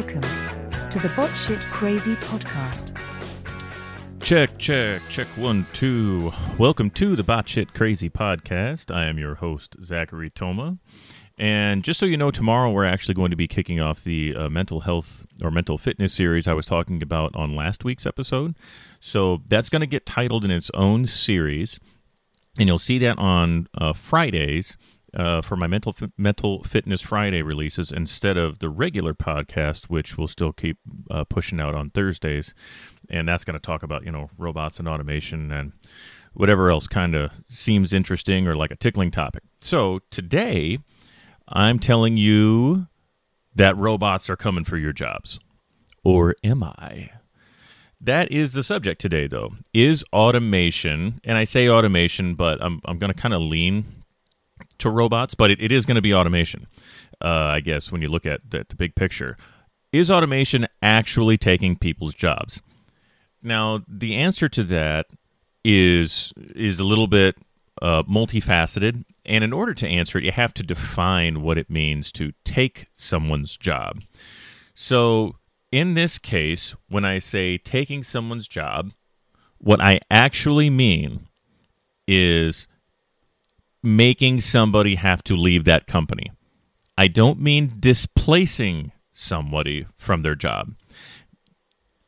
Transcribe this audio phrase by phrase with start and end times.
[0.00, 0.22] Welcome
[0.88, 2.96] to the Bot Shit Crazy podcast.
[4.22, 6.32] Check, check, check one, two.
[6.56, 8.90] Welcome to the Bot Shit Crazy podcast.
[8.90, 10.78] I am your host, Zachary Toma.
[11.36, 14.48] And just so you know, tomorrow we're actually going to be kicking off the uh,
[14.48, 18.56] mental health or mental fitness series I was talking about on last week's episode.
[19.00, 21.78] So that's going to get titled in its own series.
[22.58, 24.78] And you'll see that on uh, Fridays
[25.14, 30.28] uh, for my mental mental fitness Friday releases instead of the regular podcast, which we'll
[30.28, 30.78] still keep
[31.10, 32.54] uh, pushing out on Thursdays,
[33.08, 35.72] and that's going to talk about you know robots and automation and
[36.32, 39.42] whatever else kind of seems interesting or like a tickling topic.
[39.60, 40.78] So today,
[41.48, 42.86] I'm telling you
[43.54, 45.40] that robots are coming for your jobs,
[46.04, 47.10] or am I?
[48.00, 49.50] That is the subject today, though.
[49.74, 53.99] Is automation, and I say automation, but I'm, I'm going to kind of lean
[54.80, 56.66] to robots, but it, it is going to be automation.
[57.22, 59.36] Uh, I guess when you look at the, the big picture,
[59.92, 62.60] is automation actually taking people's jobs?
[63.42, 65.06] Now, the answer to that
[65.64, 67.36] is is a little bit
[67.82, 72.12] uh, multifaceted, and in order to answer it, you have to define what it means
[72.12, 74.02] to take someone's job.
[74.74, 75.36] So,
[75.72, 78.92] in this case, when I say taking someone's job,
[79.58, 81.28] what I actually mean
[82.06, 82.66] is
[83.82, 86.30] making somebody have to leave that company.
[86.98, 90.74] I don't mean displacing somebody from their job.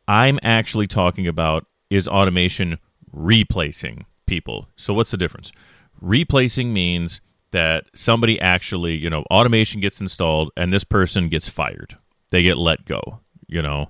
[0.07, 2.79] I'm actually talking about is automation
[3.11, 4.69] replacing people.
[4.77, 5.53] So what's the difference?
[6.01, 7.21] Replacing means
[7.53, 11.97] that somebody actually, you know, automation gets installed and this person gets fired.
[12.31, 13.89] They get let go, you know.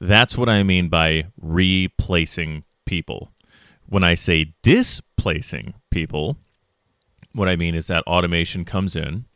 [0.00, 3.30] That's what I mean by replacing people.
[3.86, 6.38] When I say displacing people,
[7.34, 9.26] what I mean is that automation comes in,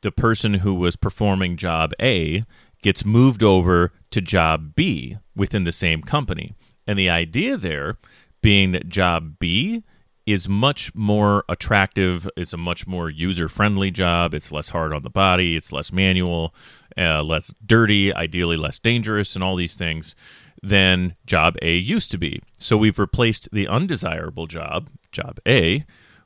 [0.00, 2.44] the person who was performing job A
[2.82, 6.54] gets moved over to job B within the same company.
[6.86, 7.96] And the idea there
[8.42, 9.82] being that job B
[10.26, 12.28] is much more attractive.
[12.36, 14.34] It's a much more user friendly job.
[14.34, 15.56] It's less hard on the body.
[15.56, 16.54] It's less manual,
[16.96, 20.14] uh, less dirty, ideally less dangerous, and all these things
[20.62, 22.40] than job A used to be.
[22.58, 25.84] So we've replaced the undesirable job, job A,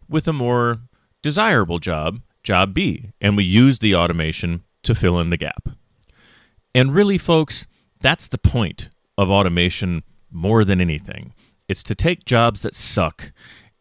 [0.08, 0.80] with a more
[1.22, 5.68] desirable job, job B, and we use the automation to fill in the gap.
[6.74, 7.66] And really, folks,
[8.00, 11.34] that's the point of automation more than anything.
[11.68, 13.32] It's to take jobs that suck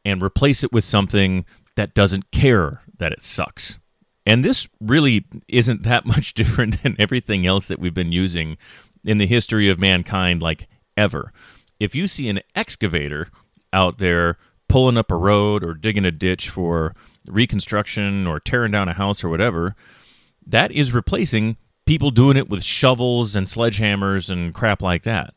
[0.03, 3.78] and replace it with something that doesn't care that it sucks.
[4.25, 8.58] And this really isn't that much different than everything else that we've been using
[9.04, 10.68] in the history of mankind, like
[10.98, 11.31] ever.
[11.80, 13.30] If you see an excavator
[13.72, 14.38] out there
[14.68, 16.96] pulling up a road or digging a ditch for
[17.27, 19.75] reconstruction or tearing down a house or whatever,
[20.45, 25.33] that is replacing people doing it with shovels and sledgehammers and crap like that.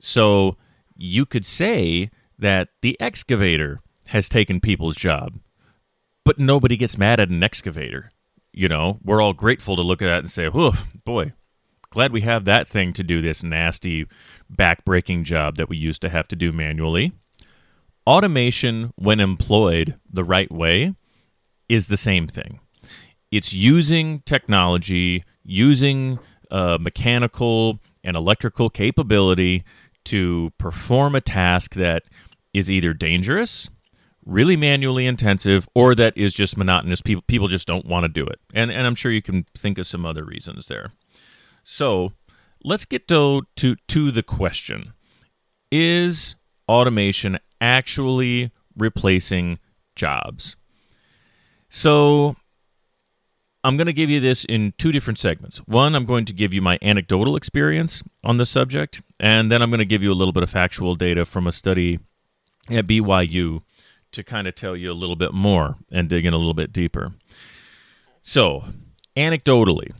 [0.00, 0.56] So
[0.94, 5.38] you could say that the excavator has taken people's job,
[6.24, 8.12] but nobody gets mad at an excavator.
[8.52, 11.32] You know, we're all grateful to look at that and say, "Oh boy,
[11.90, 14.06] glad we have that thing to do this nasty,
[14.54, 17.12] backbreaking job that we used to have to do manually."
[18.06, 20.94] Automation, when employed the right way,
[21.68, 22.60] is the same thing.
[23.30, 26.18] It's using technology, using
[26.50, 29.64] uh, mechanical and electrical capability
[30.04, 32.04] to perform a task that
[32.54, 33.68] is either dangerous,
[34.24, 37.02] really manually intensive, or that is just monotonous.
[37.02, 39.78] People people just don't want to do it, and and I'm sure you can think
[39.78, 40.92] of some other reasons there.
[41.64, 42.12] So
[42.62, 44.92] let's get to to to the question:
[45.70, 46.36] Is
[46.68, 49.58] automation actually replacing
[49.96, 50.56] jobs?
[51.68, 52.36] So
[53.66, 55.58] I'm going to give you this in two different segments.
[55.66, 59.70] One, I'm going to give you my anecdotal experience on the subject, and then I'm
[59.70, 61.98] going to give you a little bit of factual data from a study
[62.70, 63.62] at BYU
[64.12, 66.72] to kind of tell you a little bit more and dig in a little bit
[66.72, 67.14] deeper.
[68.22, 68.66] So,
[69.16, 69.92] anecdotally,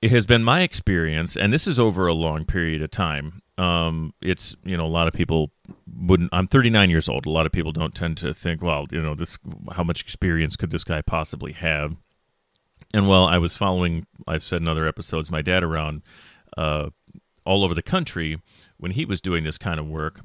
[0.00, 3.41] it has been my experience, and this is over a long period of time.
[3.58, 5.50] Um, it's you know a lot of people
[5.94, 6.30] wouldn't.
[6.32, 7.26] I'm 39 years old.
[7.26, 9.38] A lot of people don't tend to think, well, you know, this
[9.72, 11.96] how much experience could this guy possibly have?
[12.94, 14.06] And well, I was following.
[14.26, 16.02] I've said in other episodes, my dad around
[16.56, 16.90] uh,
[17.44, 18.40] all over the country
[18.78, 20.20] when he was doing this kind of work,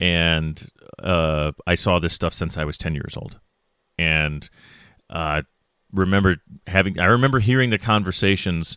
[0.00, 0.70] and
[1.02, 3.38] uh, I saw this stuff since I was 10 years old,
[3.98, 4.48] and
[5.10, 5.42] uh,
[5.92, 6.36] remember
[6.66, 6.98] having.
[6.98, 8.76] I remember hearing the conversations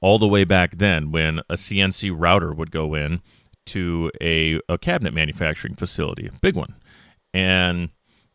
[0.00, 3.20] all the way back then when a CNC router would go in
[3.66, 6.74] to a, a cabinet manufacturing facility, big one.
[7.32, 7.90] And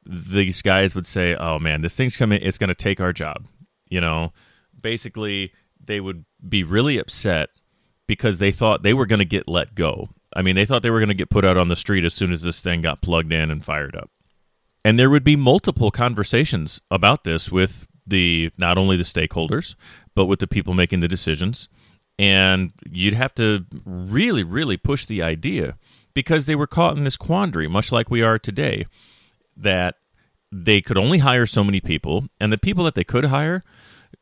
[0.06, 2.40] these guys would say, "Oh man, this thing's coming.
[2.42, 3.48] It's going to take our job."
[3.90, 4.34] You know,
[4.80, 5.52] basically,
[5.84, 7.50] they would be really upset
[8.08, 10.10] because they thought they were going to get let go.
[10.36, 12.14] I mean, they thought they were going to get put out on the street as
[12.14, 14.10] soon as this thing got plugged in and fired up.
[14.84, 19.76] And there would be multiple conversations about this with the not only the stakeholders,
[20.16, 21.68] but with the people making the decisions.
[22.18, 25.78] And you'd have to really, really push the idea
[26.14, 28.86] because they were caught in this quandary, much like we are today,
[29.58, 29.96] that
[30.52, 33.64] they could only hire so many people, and the people that they could hire,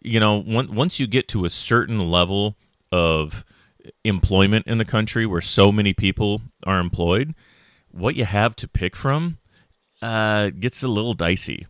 [0.02, 2.56] you know, once you get to a certain level
[2.92, 3.46] of
[4.04, 7.36] employment in the country where so many people are employed,
[7.92, 9.38] what you have to pick from
[10.02, 11.68] uh, gets a little dicey.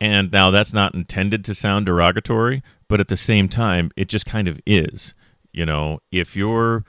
[0.00, 4.24] And now that's not intended to sound derogatory, but at the same time, it just
[4.24, 5.12] kind of is.
[5.52, 6.84] You know, if you're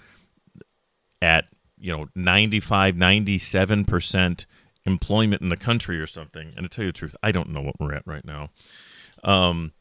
[1.22, 1.46] at,
[1.78, 4.46] you know, 95, 97%
[4.86, 7.62] employment in the country or something, and to tell you the truth, I don't know
[7.62, 8.50] what we're at right now.
[9.24, 9.74] Um,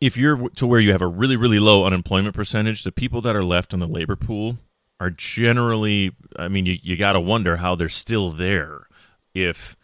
[0.00, 3.34] if you're to where you have a really, really low unemployment percentage, the people that
[3.34, 4.58] are left in the labor pool
[5.00, 8.86] are generally, I mean, you, you got to wonder how they're still there
[9.34, 9.76] if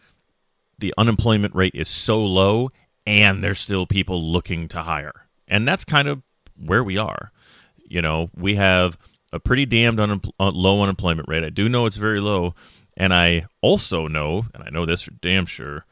[0.80, 2.70] the unemployment rate is so low
[3.06, 5.26] and there's still people looking to hire.
[5.48, 6.22] And that's kind of
[6.56, 7.32] where we are.
[7.76, 8.98] You know, we have
[9.32, 11.44] a pretty damned uh, low unemployment rate.
[11.44, 12.54] I do know it's very low.
[12.96, 15.86] And I also know, and I know this for damn sure,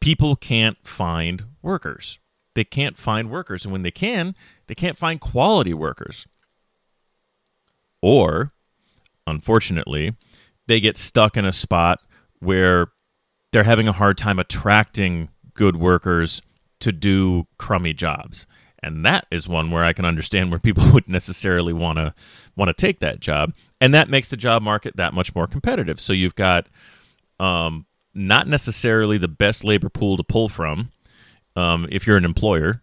[0.00, 2.18] people can't find workers.
[2.54, 3.64] They can't find workers.
[3.64, 4.34] And when they can,
[4.66, 6.26] they can't find quality workers.
[8.02, 8.52] Or,
[9.26, 10.16] unfortunately,
[10.66, 12.00] they get stuck in a spot
[12.40, 12.88] where
[13.52, 16.42] they're having a hard time attracting good workers
[16.80, 18.46] to do crummy jobs.
[18.82, 22.14] And that is one where I can understand where people would necessarily want to
[22.56, 26.00] want to take that job, and that makes the job market that much more competitive.
[26.00, 26.68] So you've got
[27.38, 30.90] um, not necessarily the best labor pool to pull from
[31.54, 32.82] um, if you're an employer,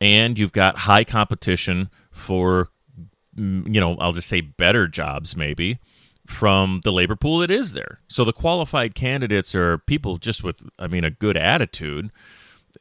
[0.00, 2.70] and you've got high competition for
[3.36, 5.78] you know I'll just say better jobs maybe
[6.26, 8.00] from the labor pool that is there.
[8.08, 12.10] So the qualified candidates are people just with, I mean, a good attitude.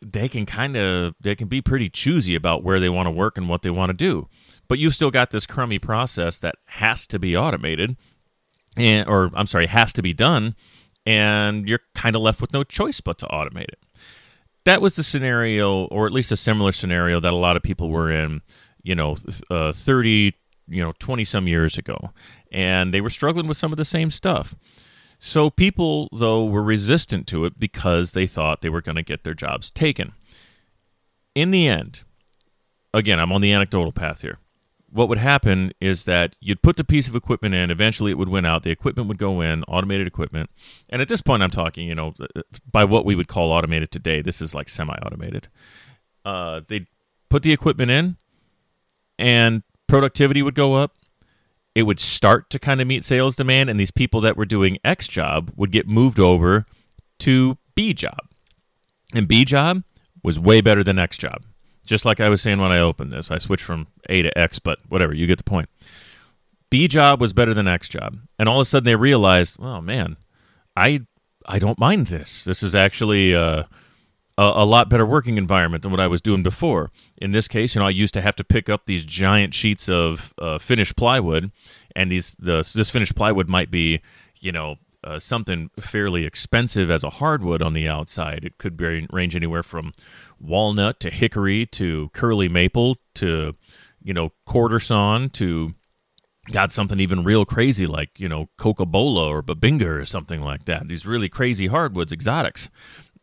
[0.01, 3.37] They can kind of they can be pretty choosy about where they want to work
[3.37, 4.27] and what they want to do.
[4.67, 7.95] But you've still got this crummy process that has to be automated,
[8.75, 10.55] and or I'm sorry, has to be done,
[11.05, 13.79] and you're kind of left with no choice but to automate it.
[14.65, 17.89] That was the scenario, or at least a similar scenario that a lot of people
[17.89, 18.41] were in.
[18.83, 19.17] You know,
[19.49, 20.35] uh, 30
[20.67, 22.11] you know 20 some years ago
[22.55, 24.55] and they were struggling with some of the same stuff.
[25.19, 29.23] So people though were resistant to it because they thought they were going to get
[29.23, 30.13] their jobs taken.
[31.35, 32.01] In the end
[32.93, 34.39] again i'm on the anecdotal path here.
[34.89, 38.29] What would happen is that you'd put the piece of equipment in eventually it would
[38.29, 40.49] win out the equipment would go in automated equipment
[40.89, 42.13] and at this point i'm talking you know
[42.71, 45.49] by what we would call automated today this is like semi-automated.
[46.23, 46.87] Uh, they'd
[47.29, 48.15] put the equipment in
[49.19, 50.95] and productivity would go up.
[51.75, 54.79] It would start to kind of meet sales demand, and these people that were doing
[54.83, 56.65] X job would get moved over
[57.19, 58.19] to B job.
[59.13, 59.83] And B job
[60.23, 61.43] was way better than X job.
[61.85, 64.57] Just like I was saying when I opened this, I switched from A to X,
[64.57, 65.69] but whatever, you get the point.
[66.71, 68.17] B job was better than X job.
[68.39, 70.17] And all of a sudden they realized, oh man,
[70.75, 71.01] I
[71.45, 72.43] I don't mind this.
[72.43, 73.63] This is actually uh,
[74.37, 76.89] a, a, lot better working environment than what I was doing before.
[77.17, 79.87] In this case, you know, I used to have to pick up these giant sheets
[79.87, 81.51] of uh, finished plywood,
[81.95, 84.01] and these the this finished plywood might be,
[84.39, 88.43] you know, uh, something fairly expensive as a hardwood on the outside.
[88.43, 89.93] It could be, range anywhere from
[90.39, 93.55] walnut to hickory to curly maple to,
[94.03, 95.75] you know, quarter sawn to
[96.51, 100.87] got something even real crazy like you know cocobolo or bubinga or something like that.
[100.87, 102.69] These really crazy hardwoods, exotics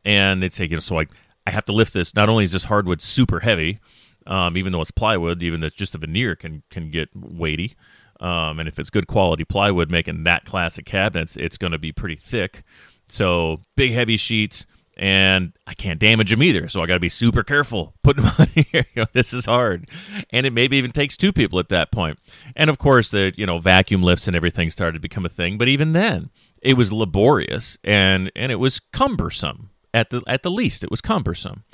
[0.05, 1.07] and they'd say, you know, so I,
[1.47, 2.15] I have to lift this.
[2.15, 3.81] Not only is this hardwood super heavy,
[4.27, 7.75] um, even though it's plywood, even the, just the veneer can can get weighty.
[8.21, 11.91] Um, and if it's good quality plywood making that classic cabinets, it's going to be
[11.91, 12.63] pretty thick.
[13.09, 14.65] So big heavy sheets,
[14.97, 16.69] and I can't damage them either.
[16.69, 18.87] So I got to be super careful putting them on here.
[18.95, 19.89] You know, this is hard,
[20.31, 22.19] and it maybe even takes two people at that point.
[22.55, 25.59] And of course, the you know vacuum lifts and everything started to become a thing.
[25.59, 26.31] But even then,
[26.63, 30.85] it was laborious and and it was cumbersome at the at the least.
[30.85, 31.65] It was cumbersome.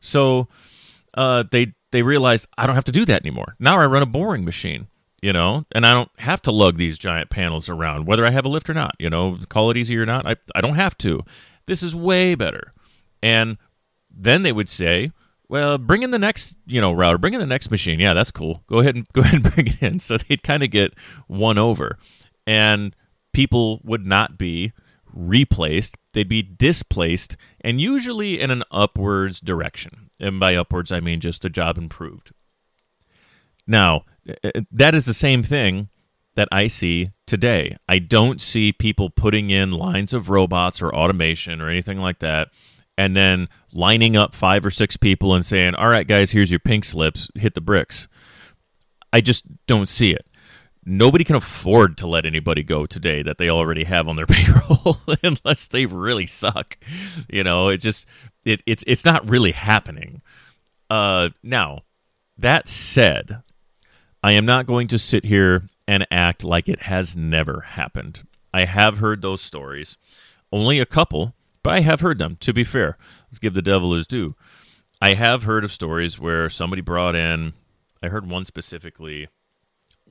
[0.00, 0.48] So
[1.14, 3.56] uh, they they realized I don't have to do that anymore.
[3.58, 4.88] Now I run a boring machine,
[5.22, 8.44] you know, and I don't have to lug these giant panels around, whether I have
[8.44, 8.94] a lift or not.
[8.98, 11.22] You know, call it easy or not, I I don't have to.
[11.66, 12.72] This is way better.
[13.22, 13.58] And
[14.10, 15.12] then they would say,
[15.48, 18.00] well, bring in the next, you know, router, bring in the next machine.
[18.00, 18.62] Yeah, that's cool.
[18.66, 19.98] Go ahead and go ahead and bring it in.
[19.98, 20.94] So they'd kind of get
[21.26, 21.98] won over,
[22.46, 22.94] and
[23.32, 24.72] people would not be
[25.12, 30.10] replaced, they'd be displaced, and usually in an upwards direction.
[30.20, 32.32] And by upwards, I mean just the job improved.
[33.66, 34.04] Now,
[34.44, 35.88] uh, that is the same thing
[36.34, 37.76] that I see today.
[37.88, 42.48] I don't see people putting in lines of robots or automation or anything like that
[42.98, 46.58] and then lining up five or six people and saying, "All right, guys, here's your
[46.58, 47.30] pink slips.
[47.36, 48.08] Hit the bricks."
[49.12, 50.26] I just don't see it.
[50.88, 54.96] Nobody can afford to let anybody go today that they already have on their payroll
[55.22, 56.78] unless they really suck.
[57.28, 58.06] You know, it just
[58.44, 60.22] it, it's it's not really happening.
[60.88, 61.82] Uh, now,
[62.38, 63.42] that said,
[64.22, 68.26] I am not going to sit here and act like it has never happened.
[68.54, 69.98] I have heard those stories,
[70.50, 72.38] only a couple, but I have heard them.
[72.40, 72.96] To be fair,
[73.28, 74.34] let's give the devil his due.
[75.02, 77.52] I have heard of stories where somebody brought in.
[78.02, 79.28] I heard one specifically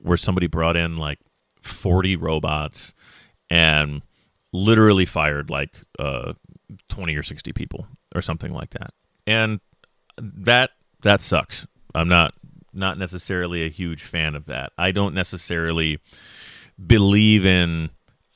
[0.02, 1.18] where somebody brought in like
[1.62, 2.92] 40 robots
[3.50, 4.02] and
[4.52, 6.34] literally fired like uh,
[6.88, 8.92] 20 or 60 people or something like that.
[9.26, 9.60] And
[10.16, 10.70] that
[11.02, 11.66] that sucks.
[11.94, 12.34] I'm not
[12.72, 14.72] not necessarily a huge fan of that.
[14.78, 15.98] I don't necessarily
[16.84, 17.90] believe in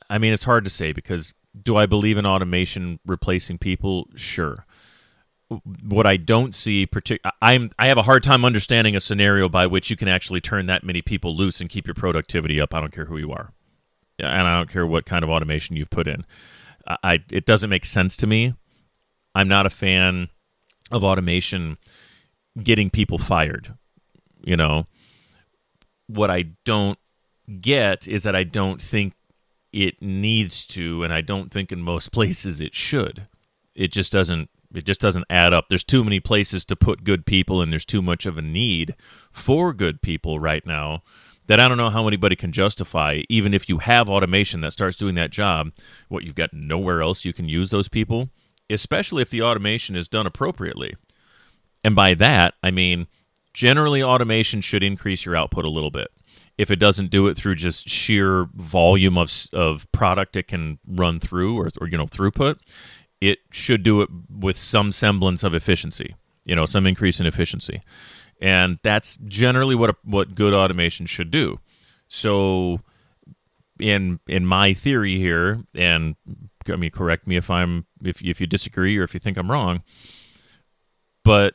[0.09, 4.07] I mean it's hard to say because do I believe in automation replacing people?
[4.15, 4.65] Sure.
[5.83, 9.67] What I don't see, partic- I'm I have a hard time understanding a scenario by
[9.67, 12.73] which you can actually turn that many people loose and keep your productivity up.
[12.73, 13.53] I don't care who you are,
[14.19, 16.25] and I don't care what kind of automation you've put in.
[16.87, 18.53] I it doesn't make sense to me.
[19.35, 20.27] I'm not a fan
[20.91, 21.77] of automation
[22.61, 23.75] getting people fired.
[24.43, 24.87] You know,
[26.07, 26.99] what I don't
[27.61, 29.13] get is that I don't think
[29.71, 33.27] it needs to, and I don't think in most places it should.
[33.75, 34.49] It just doesn't.
[34.73, 35.67] It just doesn't add up.
[35.69, 38.95] There's too many places to put good people, and there's too much of a need
[39.31, 41.03] for good people right now
[41.47, 43.21] that I don't know how anybody can justify.
[43.29, 45.71] Even if you have automation that starts doing that job,
[46.07, 48.29] what you've got nowhere else you can use those people,
[48.69, 50.95] especially if the automation is done appropriately.
[51.83, 53.07] And by that, I mean
[53.53, 56.07] generally automation should increase your output a little bit
[56.57, 61.19] if it doesn't do it through just sheer volume of of product it can run
[61.19, 62.57] through or, or you know throughput,
[63.23, 66.15] it should do it with some semblance of efficiency.
[66.43, 67.81] You know, some increase in efficiency,
[68.41, 71.59] and that's generally what a, what good automation should do.
[72.09, 72.81] So,
[73.79, 76.17] in in my theory here, and
[76.67, 79.49] I mean, correct me if I'm if if you disagree or if you think I'm
[79.49, 79.83] wrong,
[81.23, 81.53] but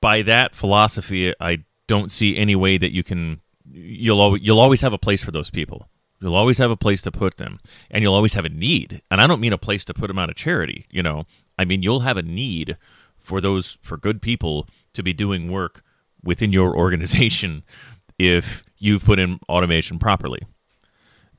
[0.00, 4.82] by that philosophy, I don't see any way that you can you'll always, you'll always
[4.82, 5.88] have a place for those people.
[6.20, 7.60] You'll always have a place to put them,
[7.90, 9.02] and you'll always have a need.
[9.10, 10.86] And I don't mean a place to put them out of charity.
[10.90, 11.24] You know,
[11.58, 12.76] I mean you'll have a need
[13.18, 15.82] for those for good people to be doing work
[16.22, 17.62] within your organization
[18.18, 20.40] if you've put in automation properly.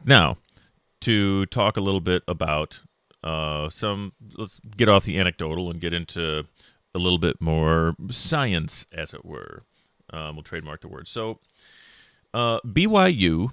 [0.06, 0.38] Now,
[1.02, 2.80] to talk a little bit about
[3.24, 6.46] uh, some, let's get off the anecdotal and get into
[6.96, 9.64] a little bit more science, as it were.
[10.12, 11.08] Um, we'll trademark the word.
[11.08, 11.40] So,
[12.34, 13.52] uh, BYU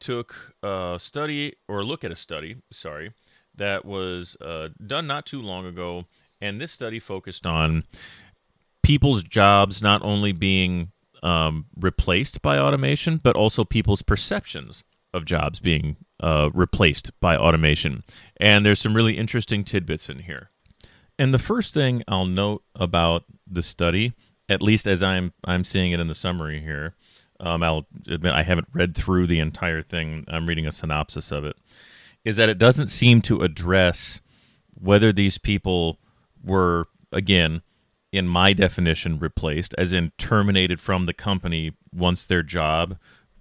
[0.00, 3.12] took a study or a look at a study, sorry,
[3.54, 6.06] that was uh, done not too long ago,
[6.40, 7.84] and this study focused on
[8.82, 15.60] people's jobs not only being um, replaced by automation, but also people's perceptions of jobs
[15.60, 18.02] being uh, replaced by automation.
[18.38, 20.50] And there's some really interesting tidbits in here.
[21.18, 24.12] And the first thing I'll note about the study,
[24.48, 26.94] at least as I'm I'm seeing it in the summary here,
[27.40, 30.24] um, I'll admit I haven't read through the entire thing.
[30.28, 31.56] I'm reading a synopsis of it.
[32.24, 34.20] Is that it doesn't seem to address
[34.74, 35.98] whether these people
[36.42, 37.62] were, again,
[38.10, 42.96] in my definition, replaced, as in terminated from the company once their job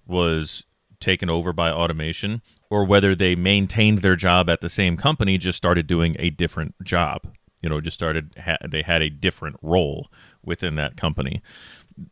[0.05, 0.63] was
[0.99, 5.57] taken over by automation, or whether they maintained their job at the same company, just
[5.57, 7.21] started doing a different job.
[7.61, 10.09] You know, just started, ha- they had a different role
[10.43, 11.41] within that company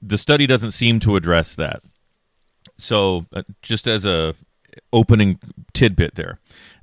[0.02, 1.84] the study doesn't seem to address that.
[2.78, 4.36] So, uh, just as a
[4.92, 5.40] opening
[5.74, 6.40] tidbit there,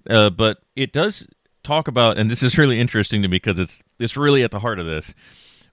[0.08, 1.26] uh, but it does
[1.62, 4.60] talk about, and this is really interesting to me because it's it's really at the
[4.60, 5.12] heart of this,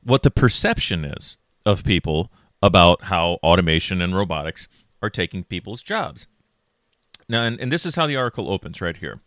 [0.04, 2.32] what the perception is of people
[2.62, 4.68] about how automation and robotics
[5.02, 6.28] are taking people's jobs.
[7.28, 9.22] Now, and, and this is how the article opens right here.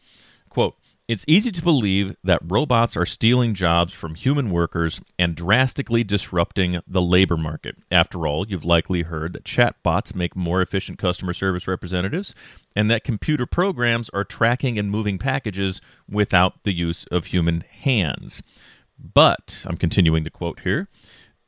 [0.48, 0.74] Quote,
[1.08, 6.80] it's easy to believe that robots are stealing jobs from human workers and drastically disrupting
[6.86, 7.76] the labor market.
[7.90, 12.34] After all, you've likely heard that chatbots make more efficient customer service representatives
[12.76, 18.42] and that computer programs are tracking and moving packages without the use of human hands.
[18.96, 20.88] But, I'm continuing to quote here,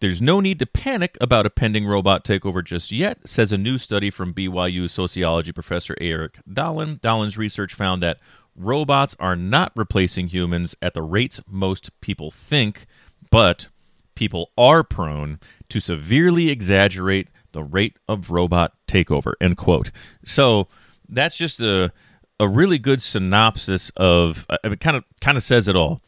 [0.00, 3.78] there's no need to panic about a pending robot takeover just yet, says a new
[3.78, 7.00] study from BYU sociology professor Eric Dahlin.
[7.00, 8.18] Dahlin's research found that
[8.56, 12.87] robots are not replacing humans at the rates most people think,
[13.30, 13.68] but
[14.14, 19.32] people are prone to severely exaggerate the rate of robot takeover.
[19.40, 19.90] End quote.
[20.25, 20.68] So
[21.08, 21.92] that's just a
[22.40, 24.46] a really good synopsis of.
[24.50, 26.02] I mean, kind of kind of says it all.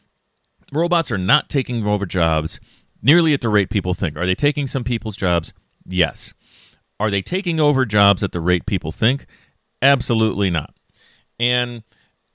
[0.71, 2.59] Robots are not taking over jobs
[3.01, 4.17] nearly at the rate people think.
[4.17, 5.53] Are they taking some people's jobs?
[5.85, 6.33] Yes.
[6.99, 9.25] Are they taking over jobs at the rate people think?
[9.81, 10.73] Absolutely not.
[11.39, 11.83] And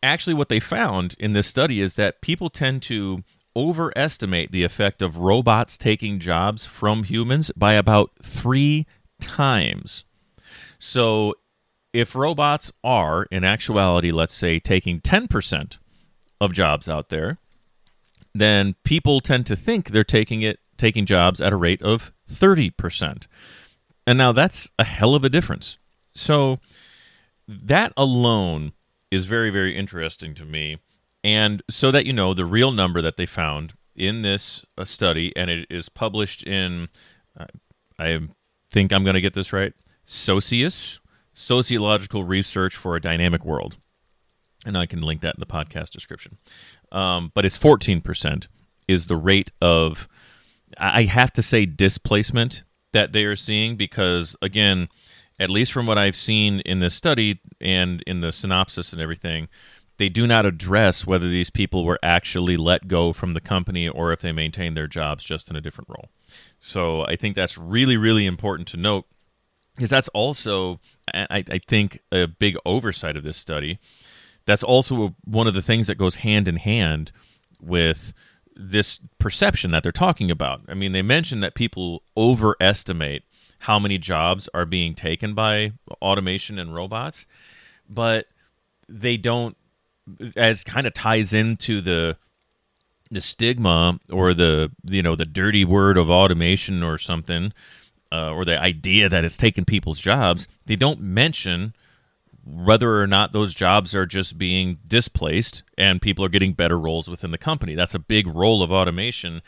[0.03, 3.23] actually, what they found in this study is that people tend to
[3.55, 8.87] overestimate the effect of robots taking jobs from humans by about three
[9.21, 10.05] times.
[10.79, 11.35] So,
[11.93, 15.77] if robots are, in actuality, let's say, taking 10%
[16.41, 17.39] of jobs out there,
[18.35, 23.27] then people tend to think they're taking it taking jobs at a rate of 30%.
[24.05, 25.79] And now that's a hell of a difference.
[26.15, 26.59] So
[27.47, 28.73] that alone
[29.13, 30.79] is very very interesting to me.
[31.25, 35.33] And so that you know the real number that they found in this uh, study
[35.37, 36.89] and it is published in
[37.39, 37.47] uh,
[37.99, 38.19] I
[38.71, 39.73] think I'm going to get this right.
[40.05, 40.99] Socius,
[41.33, 43.77] Sociological Research for a Dynamic World.
[44.65, 46.39] And I can link that in the podcast description
[46.93, 48.47] um, but it's 14%
[48.87, 50.07] is the rate of,
[50.79, 54.89] I have to say, displacement that they are seeing because, again,
[55.43, 59.49] at least from what I've seen in this study and in the synopsis and everything,
[59.99, 64.13] they do not address whether these people were actually let go from the company or
[64.13, 66.09] if they maintained their jobs just in a different role.
[66.61, 69.07] So I think that's really, really important to note
[69.75, 70.81] because that's also,
[71.13, 73.81] I, I think, a big oversight of this study
[74.45, 77.13] that's also one of the things that goes hand in hand
[77.61, 78.13] with
[78.55, 80.63] this perception that they're talking about.
[80.69, 83.25] I mean, they mentioned that people overestimate
[83.63, 87.27] how many jobs are being taken by automation and robots,
[87.89, 88.27] but
[88.89, 89.57] they don't
[90.37, 92.17] as kind of ties into the
[93.11, 97.53] the stigma or the you know the dirty word of automation or something
[98.11, 101.73] uh, or the idea that it's taking people's jobs they don't mention
[102.45, 107.09] whether or not those jobs are just being displaced and people are getting better roles
[107.09, 107.75] within the company.
[107.75, 109.43] That's a big role of automation.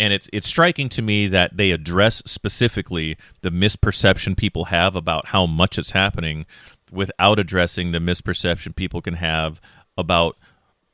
[0.00, 5.26] And it's it's striking to me that they address specifically the misperception people have about
[5.26, 6.46] how much it's happening
[6.90, 9.60] without addressing the misperception people can have
[9.98, 10.38] about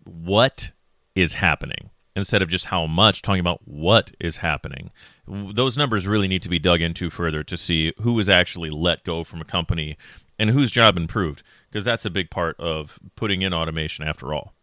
[0.04, 0.72] what
[1.14, 4.90] is happening instead of just how much talking about what is happening
[5.26, 9.04] those numbers really need to be dug into further to see who was actually let
[9.04, 9.96] go from a company
[10.38, 14.55] and whose job improved because that's a big part of putting in automation after all.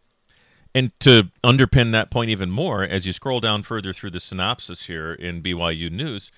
[0.74, 4.86] And to underpin that point even more, as you scroll down further through the synopsis
[4.86, 6.32] here in BYU News,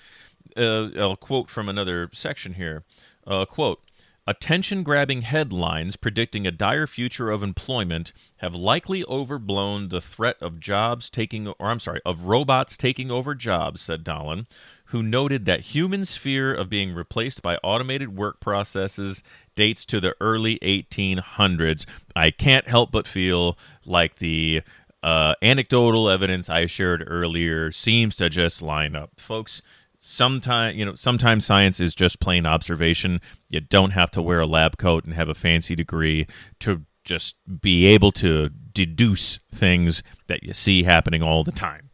[0.56, 2.84] uh, I'll quote from another section here.
[3.26, 3.80] Uh, quote,
[4.28, 10.58] Attention grabbing headlines predicting a dire future of employment have likely overblown the threat of
[10.58, 14.46] jobs taking, or I'm sorry, of robots taking over jobs, said Dahlin,
[14.86, 19.22] who noted that humans' fear of being replaced by automated work processes
[19.56, 21.84] dates to the early 1800s.
[22.14, 24.62] I can't help but feel like the
[25.02, 29.20] uh, anecdotal evidence I shared earlier seems to just line up.
[29.20, 29.62] Folks,
[29.98, 34.46] sometimes you know sometimes science is just plain observation you don't have to wear a
[34.46, 36.26] lab coat and have a fancy degree
[36.60, 41.86] to just be able to deduce things that you see happening all the time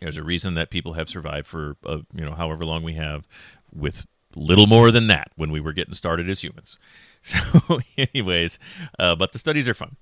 [0.00, 3.26] there's a reason that people have survived for uh, you know however long we have,
[3.72, 4.06] with
[4.38, 6.78] little more than that when we were getting started as humans.
[7.22, 8.56] So, anyways,
[9.00, 9.96] uh, but the studies are fun.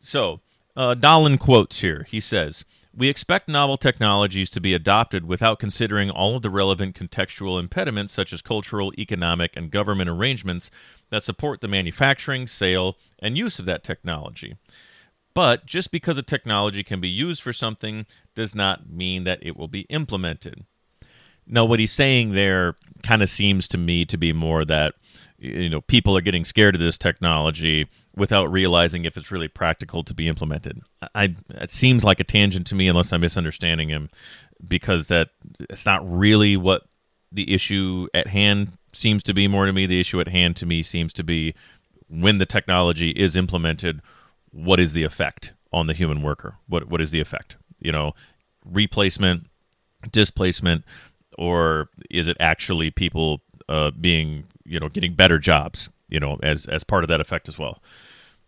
[0.00, 0.40] So,
[0.76, 2.04] uh, Dahlin quotes here.
[2.10, 2.64] He says.
[2.96, 8.12] We expect novel technologies to be adopted without considering all of the relevant contextual impediments,
[8.12, 10.70] such as cultural, economic, and government arrangements
[11.10, 14.56] that support the manufacturing, sale, and use of that technology.
[15.34, 19.56] But just because a technology can be used for something does not mean that it
[19.56, 20.64] will be implemented.
[21.46, 24.94] Now, what he's saying there kind of seems to me to be more that
[25.38, 30.02] you know people are getting scared of this technology without realizing if it's really practical
[30.04, 30.80] to be implemented.
[31.14, 34.10] I it seems like a tangent to me, unless I'm misunderstanding him,
[34.66, 36.82] because that it's not really what
[37.30, 39.48] the issue at hand seems to be.
[39.48, 41.54] More to me, the issue at hand to me seems to be
[42.08, 44.00] when the technology is implemented
[44.50, 46.56] what is the effect on the human worker?
[46.68, 47.56] What what is the effect?
[47.80, 48.14] You know,
[48.64, 49.46] replacement,
[50.10, 50.84] displacement,
[51.38, 55.88] or is it actually people uh, being you know getting better jobs?
[56.08, 57.82] You know, as as part of that effect as well.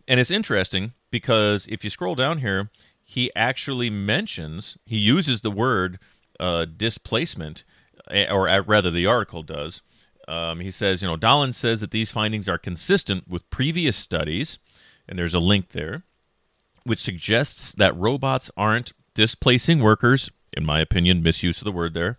[0.09, 2.71] And it's interesting because if you scroll down here,
[3.05, 5.99] he actually mentions he uses the word
[6.39, 7.65] uh, displacement,
[8.11, 9.81] eh, or rather, the article does.
[10.29, 14.59] Um, he says, you know, Dahlin says that these findings are consistent with previous studies
[15.09, 16.03] and there's a link there,
[16.85, 22.19] which suggests that robots aren't displacing workers, in my opinion, misuse of the word there,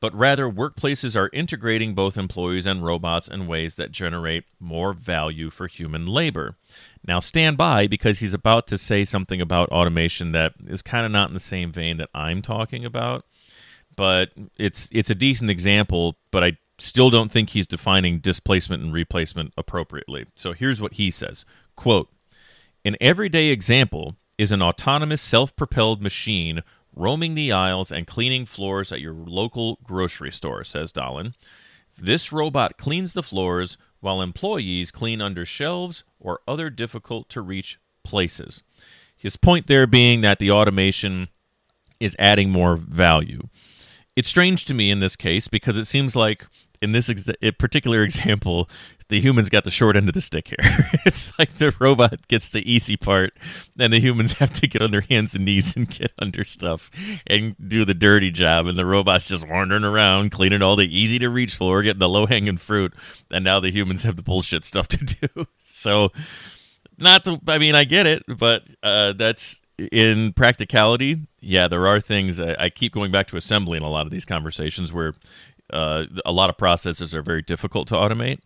[0.00, 5.50] but rather workplaces are integrating both employees and robots in ways that generate more value
[5.50, 6.56] for human labor.
[7.06, 11.12] Now, stand by because he's about to say something about automation that is kind of
[11.12, 13.24] not in the same vein that I'm talking about.
[13.94, 18.92] But it's it's a decent example, but I still don't think he's defining displacement and
[18.92, 20.26] replacement appropriately.
[20.34, 22.10] So here's what he says: "Quote:
[22.84, 26.62] An everyday example is an autonomous self-propelled machine
[26.96, 31.34] roaming the aisles and cleaning floors at your local grocery store, says Dahlin.
[31.98, 37.78] This robot cleans the floors while employees clean under shelves or other difficult to reach
[38.02, 38.62] places.
[39.16, 41.28] His point there being that the automation
[42.00, 43.48] is adding more value.
[44.14, 46.46] It's strange to me in this case because it seems like
[46.80, 47.10] in this
[47.58, 48.68] particular example,
[49.08, 50.56] the humans got the short end of the stick here.
[51.06, 53.32] it's like the robot gets the easy part,
[53.78, 56.90] and the humans have to get on their hands and knees and get under stuff
[57.26, 58.66] and do the dirty job.
[58.66, 62.08] And the robot's just wandering around, cleaning all the easy to reach floor, getting the
[62.08, 62.94] low hanging fruit.
[63.30, 65.46] And now the humans have the bullshit stuff to do.
[65.62, 66.10] so,
[66.98, 71.26] not the, I mean, I get it, but uh, that's in practicality.
[71.40, 74.12] Yeah, there are things I, I keep going back to assembly in a lot of
[74.12, 75.14] these conversations where
[75.72, 78.38] uh, a lot of processes are very difficult to automate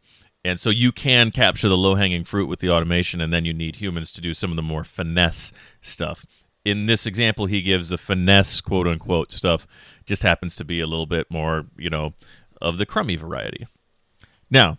[0.45, 3.53] and so you can capture the low hanging fruit with the automation, and then you
[3.53, 5.53] need humans to do some of the more finesse
[5.83, 6.25] stuff.
[6.65, 9.67] In this example, he gives the finesse, quote unquote, stuff
[10.07, 12.15] just happens to be a little bit more, you know,
[12.61, 13.67] of the crummy variety.
[14.51, 14.79] Now,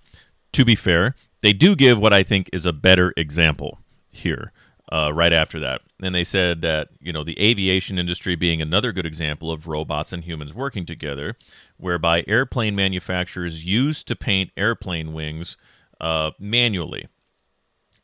[0.54, 4.52] to be fair, they do give what I think is a better example here
[4.92, 5.82] uh, right after that.
[6.02, 10.12] And they said that, you know, the aviation industry being another good example of robots
[10.12, 11.38] and humans working together,
[11.78, 15.56] whereby airplane manufacturers used to paint airplane wings
[16.02, 17.08] uh, manually.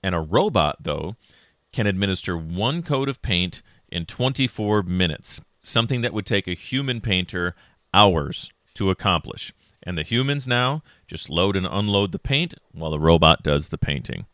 [0.02, 1.16] And a robot, though,
[1.74, 7.02] can administer one coat of paint in 24 minutes, something that would take a human
[7.02, 7.56] painter
[7.94, 9.54] hours to accomplish.
[9.88, 13.78] And the humans now just load and unload the paint while the robot does the
[13.78, 14.26] painting.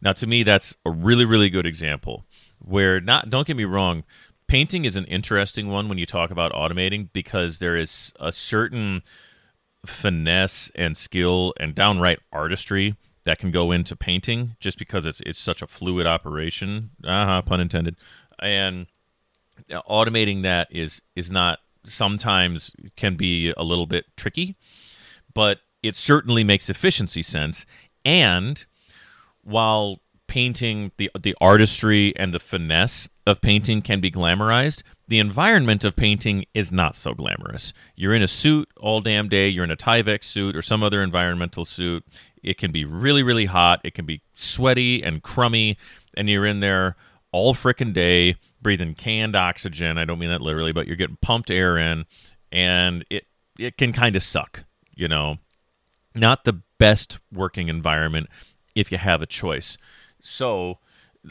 [0.00, 2.24] Now, to me, that's a really, really good example
[2.58, 4.04] where not, don't get me wrong,
[4.46, 9.02] painting is an interesting one when you talk about automating because there is a certain
[9.84, 15.38] finesse and skill and downright artistry that can go into painting just because it's it's
[15.38, 16.88] such a fluid operation.
[17.04, 17.96] Uh-huh, pun intended.
[18.38, 18.86] And
[19.70, 24.56] automating that is is not sometimes can be a little bit tricky
[25.34, 27.66] but it certainly makes efficiency sense.
[28.04, 28.64] And
[29.42, 35.84] while painting the the artistry and the finesse of painting can be glamorized, the environment
[35.84, 37.72] of painting is not so glamorous.
[37.96, 41.02] You're in a suit all damn day, you're in a Tyvek suit or some other
[41.02, 42.04] environmental suit.
[42.42, 45.76] It can be really, really hot, it can be sweaty and crummy,
[46.16, 46.96] and you're in there
[47.30, 49.98] all frickin' day breathing canned oxygen.
[49.98, 52.06] I don't mean that literally, but you're getting pumped air in,
[52.50, 53.26] and it
[53.58, 55.38] it can kind of suck you know,
[56.14, 58.28] not the best working environment
[58.74, 59.76] if you have a choice.
[60.20, 60.78] So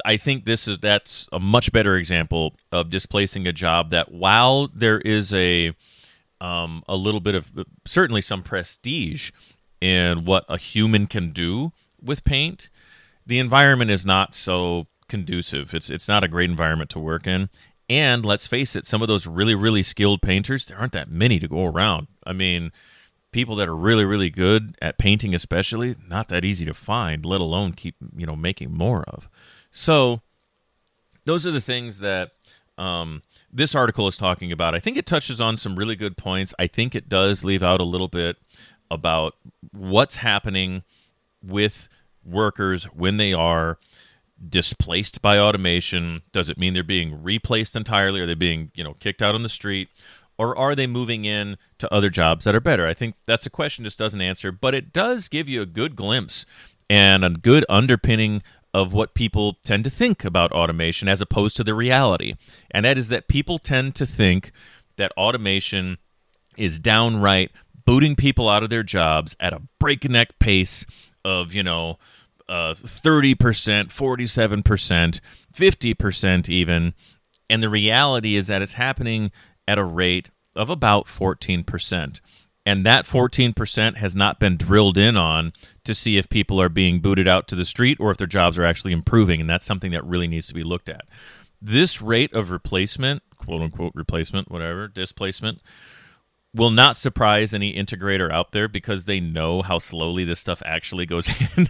[0.05, 4.69] I think this is that's a much better example of displacing a job that while
[4.73, 5.73] there is a
[6.39, 7.51] um, a little bit of
[7.85, 9.31] certainly some prestige
[9.79, 11.71] in what a human can do
[12.01, 12.69] with paint,
[13.25, 15.73] the environment is not so conducive.
[15.73, 17.49] It's it's not a great environment to work in.
[17.89, 21.39] And let's face it, some of those really really skilled painters, there aren't that many
[21.39, 22.07] to go around.
[22.25, 22.71] I mean,
[23.31, 27.41] people that are really really good at painting especially not that easy to find let
[27.41, 29.29] alone keep you know making more of.
[29.71, 30.21] So
[31.25, 32.31] those are the things that
[32.77, 34.75] um, this article is talking about.
[34.75, 36.53] I think it touches on some really good points.
[36.57, 38.37] I think it does leave out a little bit
[38.89, 39.35] about
[39.71, 40.83] what's happening
[41.43, 41.87] with
[42.23, 43.77] workers when they are
[44.49, 46.23] displaced by automation.
[46.31, 48.19] Does it mean they're being replaced entirely?
[48.19, 49.89] Are they being you know kicked out on the street
[50.41, 52.87] or are they moving in to other jobs that are better?
[52.87, 55.95] I think that's a question just doesn't answer, but it does give you a good
[55.95, 56.47] glimpse
[56.89, 58.41] and a good underpinning
[58.73, 62.33] of what people tend to think about automation as opposed to the reality.
[62.71, 64.51] And that is that people tend to think
[64.97, 65.99] that automation
[66.57, 67.51] is downright
[67.85, 70.87] booting people out of their jobs at a breakneck pace
[71.23, 71.99] of, you know,
[72.49, 75.19] uh, 30%, 47%,
[75.53, 76.95] 50% even.
[77.47, 79.31] And the reality is that it's happening
[79.71, 82.19] at a rate of about 14%.
[82.65, 85.53] And that 14% has not been drilled in on
[85.85, 88.57] to see if people are being booted out to the street or if their jobs
[88.57, 89.39] are actually improving.
[89.39, 91.05] And that's something that really needs to be looked at.
[91.61, 95.61] This rate of replacement, quote unquote replacement, whatever, displacement,
[96.53, 101.05] will not surprise any integrator out there because they know how slowly this stuff actually
[101.05, 101.69] goes in.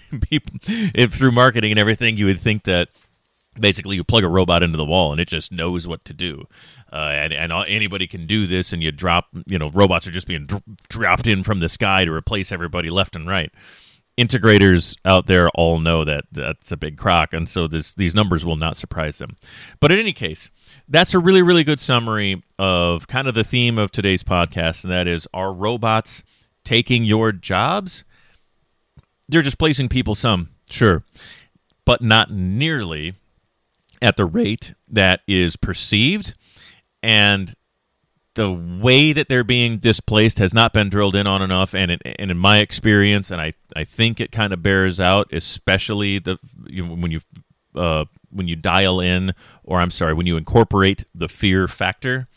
[0.66, 2.90] If through marketing and everything, you would think that
[3.60, 6.46] basically you plug a robot into the wall and it just knows what to do.
[6.92, 10.28] Uh, and, and anybody can do this and you drop you know robots are just
[10.28, 13.52] being dr- dropped in from the sky to replace everybody left and right.
[14.18, 18.46] Integrators out there all know that that's a big crock and so this, these numbers
[18.46, 19.38] will not surprise them.
[19.80, 20.50] But in any case
[20.88, 24.92] that's a really really good summary of kind of the theme of today's podcast and
[24.92, 26.24] that is are robots
[26.64, 28.04] taking your jobs?
[29.28, 31.04] They're displacing people some sure
[31.86, 33.16] but not nearly
[34.02, 36.34] at the rate that is perceived
[37.04, 37.56] and
[38.36, 42.02] the way that they're being displaced has not been drilled in on enough and, it,
[42.18, 46.38] and in my experience and I, I think it kind of bears out especially the
[46.66, 47.20] you know, when you
[47.76, 49.34] uh, when you dial in
[49.64, 52.28] or I'm sorry when you incorporate the fear factor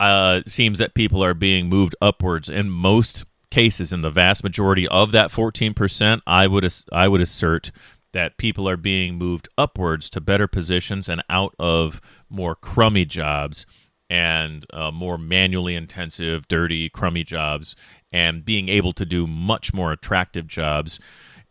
[0.00, 2.48] uh, seems that people are being moved upwards.
[2.48, 7.70] In most cases in the vast majority of that 14% I would I would assert
[8.12, 13.66] that people are being moved upwards to better positions and out of more crummy jobs
[14.08, 17.74] and uh, more manually intensive, dirty, crummy jobs,
[18.12, 20.98] and being able to do much more attractive jobs.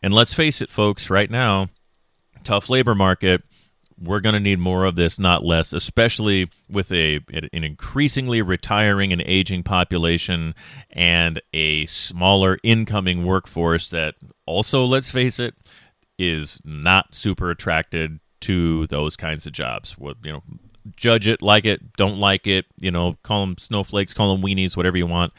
[0.03, 1.69] And let's face it, folks, right now,
[2.43, 3.41] tough labor market.
[3.99, 9.13] We're going to need more of this, not less, especially with a an increasingly retiring
[9.13, 10.55] and aging population
[10.89, 14.15] and a smaller incoming workforce that
[14.47, 15.53] also, let's face it,
[16.21, 19.97] is not super attracted to those kinds of jobs.
[19.97, 20.43] What you know,
[20.95, 22.65] judge it, like it, don't like it.
[22.79, 25.33] You know, call them snowflakes, call them weenies, whatever you want.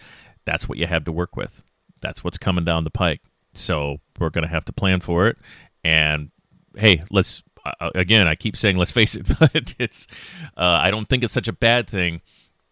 [0.44, 1.62] That's what you have to work with.
[2.00, 3.20] That's what's coming down the pike.
[3.54, 5.38] So we're to have to plan for it.
[5.84, 6.30] And
[6.76, 8.26] hey, let's uh, again.
[8.26, 10.08] I keep saying, let's face it, but it's.
[10.56, 12.22] Uh, I don't think it's such a bad thing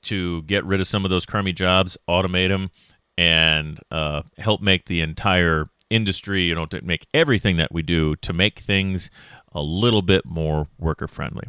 [0.03, 2.71] to get rid of some of those crummy jobs, automate them,
[3.17, 8.17] and uh, help make the entire industry, you know, to make everything that we do
[8.17, 9.11] to make things
[9.53, 11.49] a little bit more worker friendly.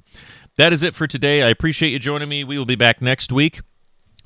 [0.58, 1.43] That is it for today.
[1.43, 2.43] I appreciate you joining me.
[2.43, 3.62] We will be back next week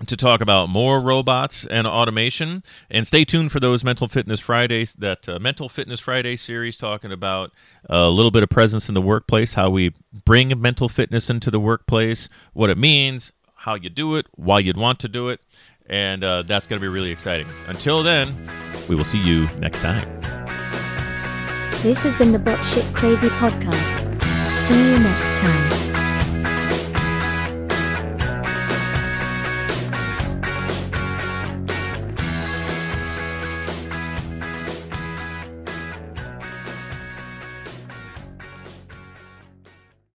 [0.06, 2.64] to talk about more robots and automation.
[2.90, 7.12] And stay tuned for those Mental Fitness Fridays, that uh, Mental Fitness Friday series, talking
[7.12, 7.52] about
[7.90, 9.94] a little bit of presence in the workplace, how we
[10.26, 14.78] bring mental fitness into the workplace, what it means, how you do it, why you'd
[14.78, 15.40] want to do it.
[15.88, 17.48] And uh, that's going to be really exciting.
[17.68, 18.28] Until then,
[18.88, 20.08] we will see you next time.
[21.84, 24.58] This has been the Bot Shit Crazy podcast.
[24.58, 25.85] See you next time.